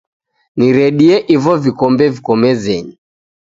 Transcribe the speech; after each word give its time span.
Niredie 0.57 1.15
ivo 1.35 1.53
vikombe 1.63 2.05
viko 2.15 2.33
mezenyi. 2.43 2.93